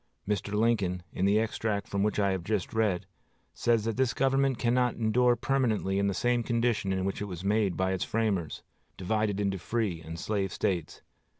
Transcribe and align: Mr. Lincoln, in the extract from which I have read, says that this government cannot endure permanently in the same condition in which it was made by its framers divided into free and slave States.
Mr. 0.27 0.51
Lincoln, 0.55 1.03
in 1.13 1.25
the 1.25 1.37
extract 1.39 1.87
from 1.87 2.01
which 2.01 2.17
I 2.17 2.31
have 2.31 2.49
read, 2.73 3.05
says 3.53 3.83
that 3.85 3.97
this 3.97 4.15
government 4.15 4.57
cannot 4.57 4.95
endure 4.95 5.35
permanently 5.35 5.99
in 5.99 6.07
the 6.07 6.15
same 6.15 6.41
condition 6.41 6.91
in 6.91 7.05
which 7.05 7.21
it 7.21 7.25
was 7.25 7.43
made 7.43 7.77
by 7.77 7.91
its 7.91 8.03
framers 8.03 8.63
divided 8.97 9.39
into 9.39 9.59
free 9.59 10.01
and 10.01 10.17
slave 10.19 10.51
States. 10.51 11.03